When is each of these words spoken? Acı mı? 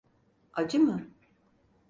Acı 0.53 0.79
mı? 0.79 1.07